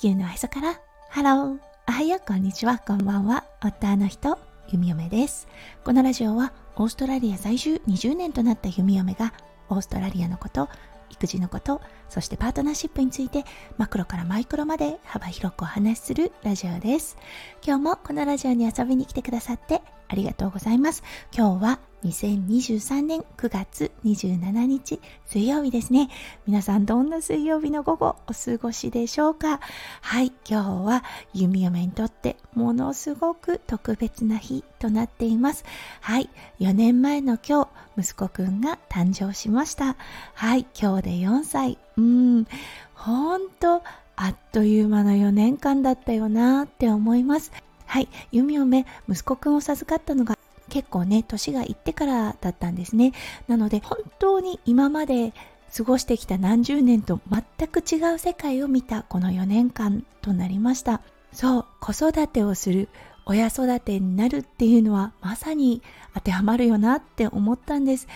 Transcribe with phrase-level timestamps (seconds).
[0.00, 0.80] 地球のへそから。
[1.10, 2.20] ハローおはよう。
[2.26, 2.78] こんにちは。
[2.78, 3.44] こんばんは。
[3.62, 4.38] 夫の人。
[4.68, 5.46] 弓嫁です。
[5.84, 7.82] このラジオはオーストラリア在住。
[7.86, 9.34] 20年となった弓嫁が
[9.68, 10.70] オーストラリアのこと
[11.10, 13.44] 育児のことそしてパートナーシップについて
[13.76, 17.18] マクロからマイクロまで幅広くお話しするラジオです。
[17.62, 21.02] 今日もこのラジオに遊びに来てくださってありがとうございます。
[21.36, 26.08] 今日は2023年9月27日水曜日ですね。
[26.46, 29.60] 皆さんどんな水曜日の午後お過ごしでしょうか？
[30.00, 35.64] はい、今日は弓嫁にとってものすごく特別な日となっています。
[36.00, 39.96] はい、4年前の今日、息子くんが誕生しました。
[40.34, 41.76] はい、今日で4歳。
[41.98, 42.46] うん、
[42.94, 43.82] ほんと
[44.16, 47.52] あっという間の4年間だったよなーって思います。
[47.84, 50.38] はい、弓嫁、息子くんを授かったのが
[50.70, 53.12] 結構ね年がいってからだったんですね。
[53.48, 55.34] なので本当に今まで
[55.76, 61.02] 過ごしてきた何十年と全く違う世界を見たこの4年間となりました。
[61.32, 62.88] そう子育てをする
[63.26, 65.82] 親育てになるっていうのはまさに
[66.14, 68.08] 当てはまるよなって思ったんです。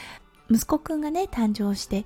[0.51, 2.05] 息子くんがね誕生して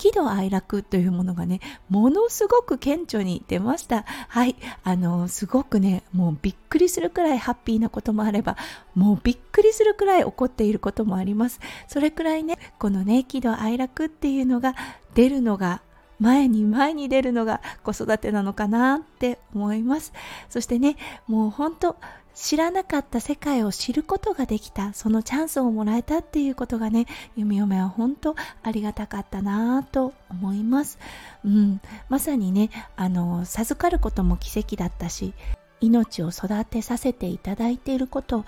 [0.00, 4.06] 喜怒哀楽というものがね、ものすごく顕著に出ました。
[4.28, 4.56] はい。
[4.82, 8.56] あの、すごくね、もうびっくりするくらいハッピーなこともあれば、
[8.94, 11.60] もうびっくりするくらい怒っていることもあります。
[11.86, 14.74] それくらいね、このね、喜怒哀楽っていうのが
[15.14, 15.82] 出るのが
[16.18, 20.14] 前に前に出るのが子育てなのかなって思います。
[20.48, 21.96] そしてね、もう本当
[22.34, 24.92] 知らなかった世界を知ることができた。
[24.92, 30.98] そのチャンスをもらえたっていうことがね弓嫁は本当ありがたかったなぁと思います、
[31.44, 35.34] うん、まさにねあの授かることも奇跡だったし
[35.80, 38.44] 命を育てさせていただいていること。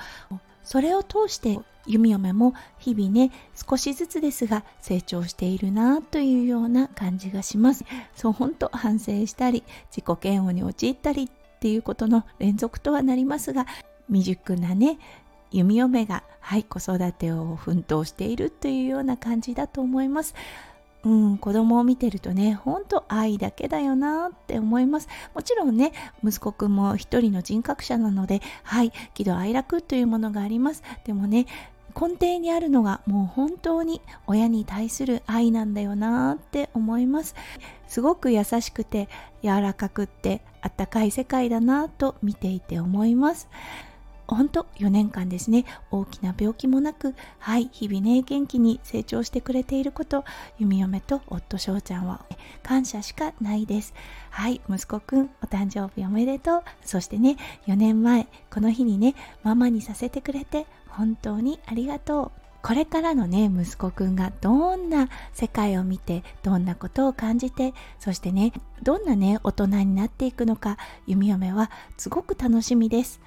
[0.65, 3.33] それを通して弓嫁も日々ね
[3.69, 7.85] 少しずつですが成長しているなぁというような感じがします。
[8.15, 11.29] そう本当反省したり自己嫌悪に陥ったり
[11.63, 13.69] っていうことの連続とはなりますが
[14.09, 14.99] 未熟なね
[15.53, 20.35] 弓嫁が、はい、子育てを奮闘しているというような感じだと思います。
[21.05, 25.09] うん、子供を見てるとね、ほんと愛だけだよなって思います。
[25.35, 25.93] もちろんね、
[26.25, 30.83] 息子くんも一人の人格者なので、はい、喜怒哀楽というものがあります。
[31.05, 31.47] でもね、
[31.95, 37.35] 根底にあるのがもう本当に親に対する愛なんだよなって思います
[37.87, 39.09] すごく優しくて
[39.43, 43.49] 柔らかくってあったかい世界だなと見ていて思います。
[44.29, 45.67] 本当4年間ですね。
[45.91, 50.25] 大きな病気もなくはい日々ね元気に成長してくれていること
[50.59, 52.25] 弓嫁と夫翔ちゃんは
[52.63, 53.93] 感謝しかないです。
[54.31, 56.63] はい息子くんお誕生日おめでとう。
[56.83, 57.37] そしてね
[57.67, 62.42] 4年前この日にねママにさせてくれて本当にありがとう。
[62.63, 68.53] これからのね息子くんがどんな世界を見てどんなことを感じてそしてね
[68.83, 73.21] どんなね大人になっていくのか弓嫁はすごく楽しみです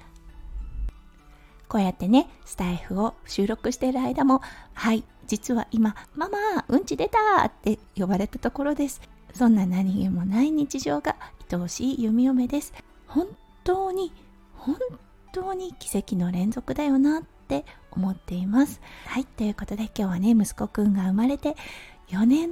[1.68, 4.40] こうやってね、スタイフを収録している間も、
[4.74, 9.00] はい、実は今、ママ、うんち出たって呼ばれたところです。
[9.34, 11.16] そんな何気もない日常が
[11.52, 12.72] 愛おしい弓嫁です。
[13.08, 13.26] 本
[13.64, 14.12] 当に、
[14.54, 14.76] 本
[15.32, 18.80] 当に奇跡の連続だよなってって思っています。
[19.06, 21.54] はい、ということで今日はね、息子くんが生まれて
[22.08, 22.50] 4年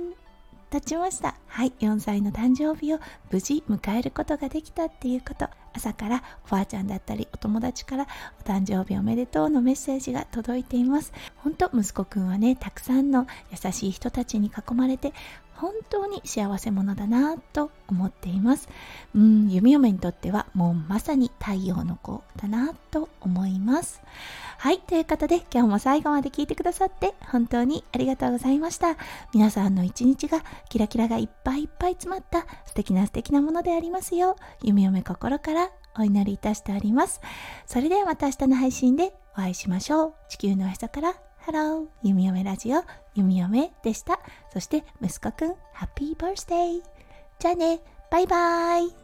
[0.71, 1.35] 経ちました。
[1.49, 3.01] はい、4歳の誕生日を
[3.31, 5.49] 無事迎えることができたっていうこと。
[5.77, 8.07] 朝からおばあちゃんだったりお友達から
[8.41, 11.13] お誕生日おめでとうのメッセージが届いています。
[11.39, 15.13] 本当息子くんはね、たくさんの優しい人たちに囲まれて
[15.55, 18.69] 本当に幸せ者だなと思っています。
[19.15, 24.01] うん、弓嫁にとってはもうまさに太陽の子だなと思います。
[24.65, 28.97] はい、ということで今日も最後まで聞いてくださって本当にありがとうございました。
[29.35, 37.21] 皆さんの一日がキラキラがいっぱいいっぱい詰まった素敵な素敵なものでありますよう、弓嫁心からお祈りいたしております。
[37.67, 40.15] それではまた明日の配信でお会いしましょう。
[40.31, 44.19] 地球のへそからハロー、弓嫁ラジオ、弓嫁でした。
[44.51, 46.83] そして息子くん、ハッピーバースデー。
[47.39, 47.81] じゃあね、
[48.11, 49.04] バイバイ。